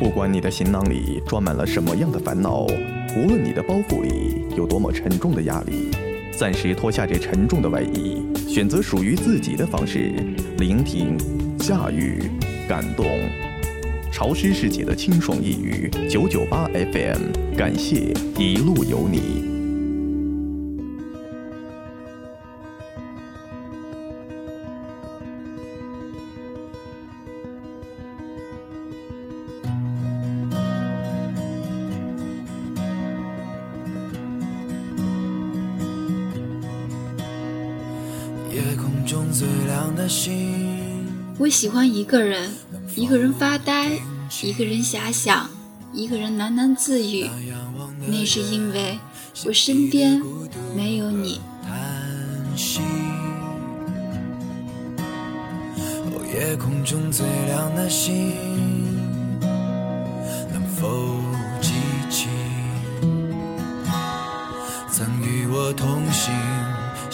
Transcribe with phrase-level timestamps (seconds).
[0.00, 2.62] 不管你的行囊里装满了什么样的烦恼，
[3.14, 5.90] 无论你的包袱里有多么沉重的压力，
[6.32, 10.10] 暂时脱下这沉重的外衣，选择属于自己的方式，
[10.56, 11.18] 聆听、
[11.58, 12.22] 驾驭、
[12.66, 13.04] 感动。
[14.10, 19.59] 潮湿世界的清爽一语，九九八 FM，感谢一路有你。
[41.38, 42.50] 我喜欢一个人，
[42.94, 43.98] 一个人发呆，
[44.42, 45.50] 一个人遐想，
[45.92, 47.28] 一个人喃喃自语。
[48.06, 48.98] 那是因为
[49.46, 50.22] 我身边
[50.76, 51.40] 没有你。
[56.32, 58.32] 夜空中最亮的星，
[60.52, 60.88] 能否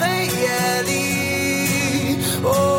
[0.00, 2.18] 黑夜里。
[2.42, 2.73] 哦。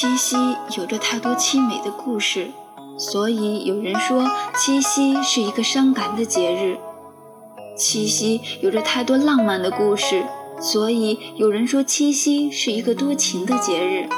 [0.00, 0.34] 七夕
[0.78, 2.52] 有着太多凄美的故事，
[2.96, 6.78] 所以有人说七夕是一个伤感的节日。
[7.76, 10.24] 七夕有着太多浪漫的故事，
[10.58, 14.08] 所以有人说七夕是一个多情的节日。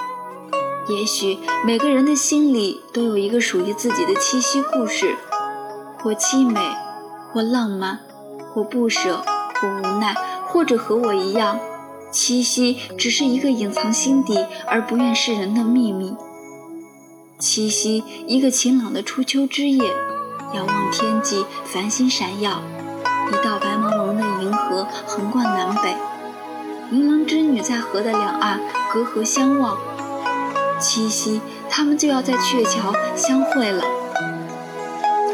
[0.88, 5.16] 也许每个人的心里都有一个属于自己的七夕故事，
[6.00, 6.60] 或凄美，
[7.32, 7.98] 或浪漫，
[8.54, 9.24] 或不舍，
[9.60, 10.14] 或无奈，
[10.46, 11.58] 或者和我一样。
[12.12, 16.14] 七夕只是一个隐藏心底而不愿示人的秘密。
[17.38, 19.82] 七夕，一个晴朗的初秋之夜，
[20.54, 22.62] 遥望天际，繁星闪耀，
[23.30, 25.96] 一道白茫茫的银河横贯南北，
[26.90, 28.60] 牛郎织女在河的两岸
[28.92, 29.78] 隔河相望。
[30.78, 31.40] 七夕，
[31.70, 33.82] 他们就要在鹊桥相会了。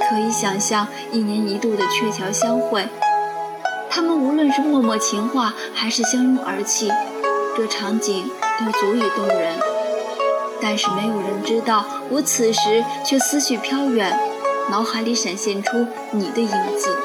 [0.09, 2.89] 可以想象一年一度的鹊桥相会。
[3.91, 6.89] 他们无论是默默情话，还是相拥而泣，
[7.57, 9.59] 这场景都足以动人。
[10.61, 14.19] 但是没有人知道，我此时却思绪飘远，
[14.71, 16.97] 脑海里闪现出你的影子，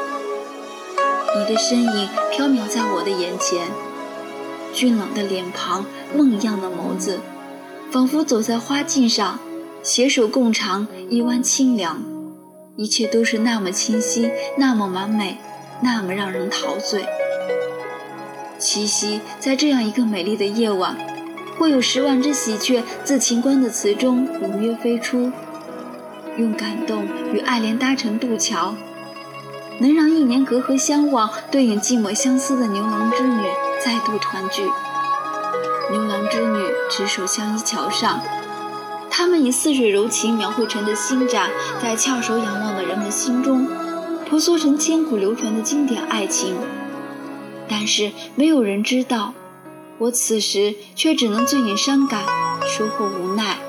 [1.37, 3.67] 你的身影飘渺在我的眼前，
[4.73, 5.85] 俊朗的脸庞，
[6.15, 7.19] 梦一样的眸子，
[7.91, 9.39] 仿佛走在花径上，
[9.83, 12.03] 携手共尝一湾清凉，
[12.75, 15.37] 一切都是那么清晰，那么完美。
[15.83, 17.05] 那么让人陶醉。
[18.57, 20.95] 七夕，在这样一个美丽的夜晚，
[21.59, 25.29] 会有十万只喜鹊自秦关的词中踊跃飞出，
[26.37, 28.75] 用感动与爱恋搭成渡桥，
[29.79, 33.41] 能让一年隔河相望、对影寂寞相思的牛郎织女
[33.83, 34.63] 再度团聚。
[35.91, 38.21] 牛郎织女执手相依桥上，
[39.09, 41.49] 他们以似水柔情描绘成的星展，
[41.81, 43.67] 在翘首仰望的人们心中。
[44.33, 46.55] 婆娑成千古流传的经典爱情，
[47.69, 49.35] 但是没有人知道，
[49.99, 52.23] 我此时却只能醉饮伤感，
[52.65, 53.59] 收获无奈。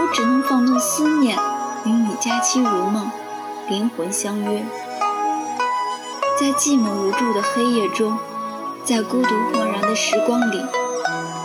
[0.00, 1.36] 我只能放纵思念，
[1.84, 3.10] 与你佳期如梦，
[3.68, 4.62] 灵魂相约。
[6.38, 8.16] 在寂寞无助的黑夜中，
[8.84, 10.64] 在孤独茫然的时光里，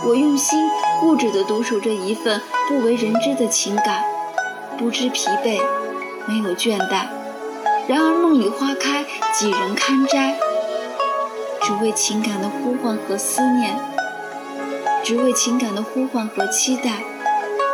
[0.06, 4.04] 我用心固执地独守着一份不为人知的情感，
[4.78, 5.60] 不知疲惫，
[6.28, 7.08] 没有倦怠。
[7.86, 9.04] 然而梦里花开，
[9.38, 10.36] 几人堪摘？
[11.62, 13.78] 只为情感的呼唤和思念，
[15.02, 17.02] 只为情感的呼唤和期待，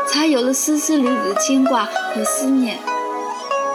[0.09, 2.79] 才有了丝丝缕缕的牵挂和思念。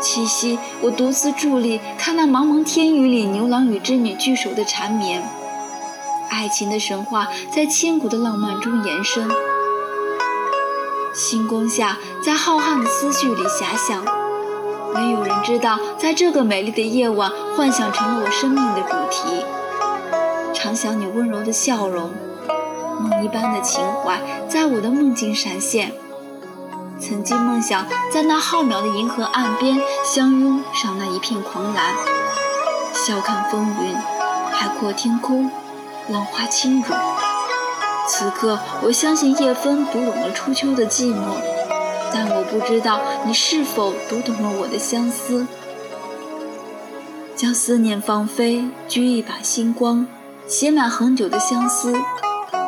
[0.02, 5.24] 七夕，我独自伫立，看那茫茫天宇里牛郎与织女聚首的缠绵，
[6.30, 9.30] 爱情的神话在千古的浪漫中延伸。
[11.14, 14.06] 星光下，在浩瀚的思绪里遐想，
[14.96, 19.46] 没有人知道，在这个美丽的夜晚，幻想成了我生命的主题。
[20.54, 22.12] 常想你温柔的笑容，
[23.00, 25.92] 梦一般的情怀，在我的梦境闪现。
[26.98, 31.94] 曾经梦想在那浩渺的银河岸边，相拥上那一片狂澜，
[32.94, 33.94] 笑看风云，
[34.50, 35.52] 海阔天空，
[36.08, 36.86] 浪花轻舞。
[38.08, 41.20] 此刻，我相信夜风读懂了初秋的寂寞，
[42.18, 45.46] 但我不知道你是否读懂了我的相思。
[47.36, 50.08] 将思念放飞，掬一把星光，
[50.48, 51.92] 写满恒久的相思。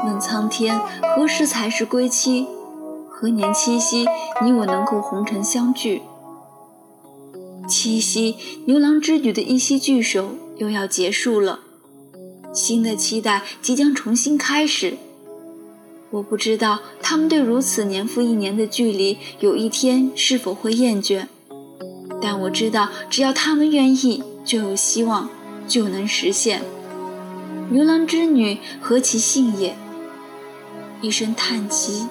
[0.03, 0.77] 问苍天，
[1.15, 2.45] 何时才是归期？
[3.09, 4.05] 何年七夕，
[4.44, 6.01] 你我能够红尘相聚？
[7.69, 8.35] 七夕，
[8.65, 11.61] 牛郎织女的一夕聚首又要结束了，
[12.53, 14.97] 新的期待即将重新开始。
[16.09, 21.27] 我不知道他们对如此年复一年的距离，有一天是否会厌倦，
[22.21, 25.30] 但我知道，只要他们愿意，就有希望，
[25.68, 26.62] 就能实现。
[27.69, 29.75] 牛郎织女何其幸也！
[31.01, 32.07] 一声叹息，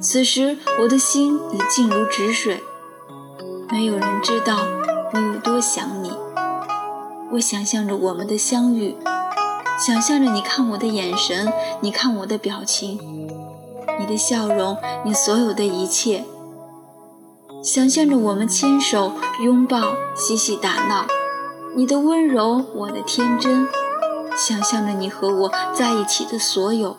[0.00, 2.62] 此时我的心已静如止水。
[3.68, 4.64] 没有人知道
[5.12, 6.12] 我有多想你。
[7.32, 8.94] 我想象着我们的相遇。
[9.78, 12.98] 想象着你看我的眼神，你看我的表情，
[13.98, 16.24] 你的笑容，你所有的一切。
[17.62, 19.12] 想象着我们牵手、
[19.42, 21.06] 拥抱、嬉戏打闹，
[21.74, 23.68] 你的温柔，我的天真。
[24.34, 26.96] 想象着你和我在一起的所有，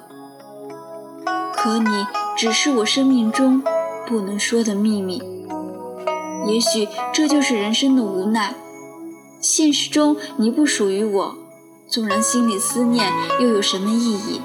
[1.53, 3.63] 可你只是我生命中
[4.07, 5.21] 不能说的秘密。
[6.47, 8.55] 也许这就是人生的无奈，
[9.39, 11.35] 现实中你不属于我。
[11.89, 14.41] 纵然心里思念，又有什么意义？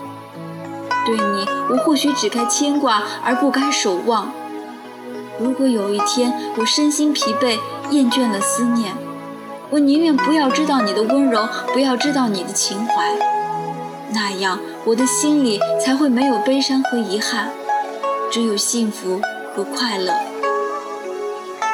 [1.05, 4.33] 对你，我或许只该牵挂，而不该守望。
[5.41, 7.59] 如果有一天我身心疲惫，
[7.91, 8.95] 厌倦了思念，
[9.71, 13.19] 我宁愿不要知道你的温柔，不要知道你的情怀。
[14.13, 17.51] 那样，我的心里才会没有悲伤和遗憾，
[18.31, 19.21] 只有幸福
[19.57, 20.15] 和快乐。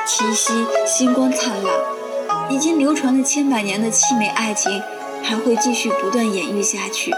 [0.07, 1.75] 七夕，星光灿烂，
[2.49, 4.83] 已经流传了千百年的凄美爱情。
[5.23, 7.13] 还会继续不断演绎下去。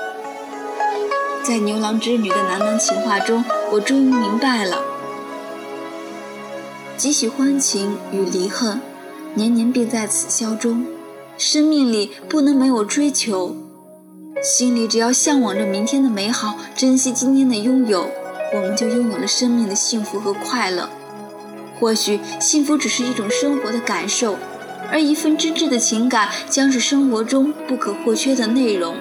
[1.42, 4.82] 在牛郎织女的喃喃情话中，我终于明白了：
[6.96, 8.80] 几许欢情与离恨，
[9.34, 10.86] 年年便在此消终。
[11.38, 13.56] 生命里不能没有追求，
[14.42, 18.10] 心里只要向往着明天的美好，珍惜今天的拥有，
[18.52, 20.90] 我们就拥有了生命的幸福和快乐。
[21.78, 24.36] 或许幸福只是一种生活的感受。
[24.90, 28.96] 而一份真挚的情感将是生活中不可或缺的内容。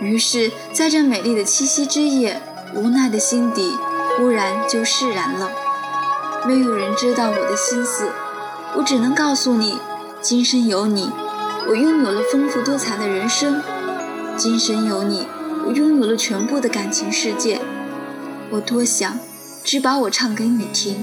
[0.00, 2.40] 于是，在这美丽的七夕之夜，
[2.74, 3.72] 无奈的心底
[4.16, 5.50] 忽然就释然了。
[6.46, 8.10] 没有人知道我的心思，
[8.76, 9.78] 我只能告诉你：
[10.20, 11.10] 今生有你，
[11.68, 13.60] 我拥有了丰富多彩的人生；
[14.36, 15.26] 今生有你，
[15.66, 17.60] 我拥有了全部的感情世界。
[18.50, 19.18] 我多想，
[19.64, 21.02] 只把我唱给你听。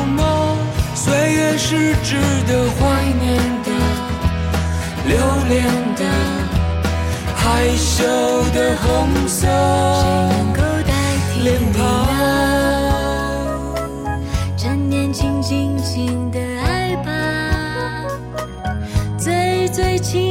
[1.03, 2.15] 岁月是值
[2.47, 3.69] 得怀念的，
[5.07, 5.17] 留
[5.49, 5.65] 恋
[5.95, 6.01] 的，
[7.35, 8.03] 害羞
[8.53, 10.93] 的红色谁能够代
[11.33, 11.81] 替脸你庞。
[12.05, 12.13] 呢？
[14.55, 17.09] 趁年轻，尽情的爱吧，
[19.17, 20.30] 最最亲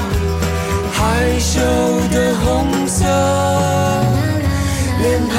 [1.01, 1.59] 害羞
[2.11, 2.15] 的
[2.45, 3.03] 红色
[5.01, 5.33] 脸庞。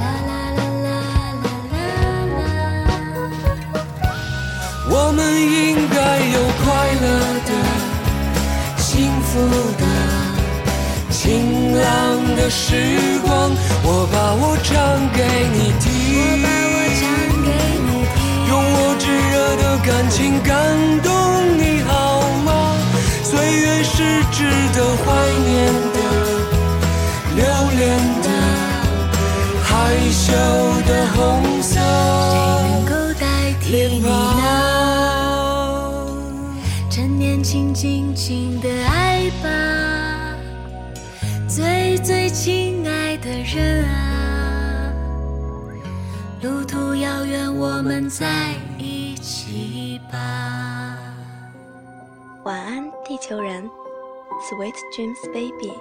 [0.00, 0.88] 啦啦啦啦
[1.74, 1.78] 啦
[2.32, 2.42] 啦啦。
[4.88, 6.64] 我们应该有快
[7.02, 7.04] 乐
[7.44, 7.50] 的、
[8.78, 8.88] 幸
[9.20, 9.28] 福
[9.78, 9.84] 的、
[11.10, 11.20] 晴
[11.78, 11.84] 朗
[12.34, 12.64] 的时
[13.22, 13.28] 光。
[13.82, 14.72] 我把我唱
[15.12, 15.18] 给
[15.52, 15.84] 你听，
[18.48, 20.48] 用我炙热的感情感
[21.02, 21.19] 动？
[23.30, 24.42] 岁月是值
[24.74, 25.06] 得怀
[25.46, 25.98] 念的、
[27.36, 27.44] 留
[27.78, 27.80] 恋
[28.22, 28.28] 的、
[29.62, 29.70] 害
[30.10, 30.32] 羞
[30.84, 32.34] 的红色谁
[32.68, 33.22] 能够代
[33.60, 34.08] 替脸你呢？
[34.10, 34.40] 庞。
[36.90, 39.48] 趁年轻，尽情的爱吧，
[41.46, 44.92] 最最亲爱的人啊，
[46.42, 50.18] 路途遥远，我们在一起吧。
[52.42, 53.69] 晚安，地球人，
[54.49, 55.73] Sweet dreams, baby。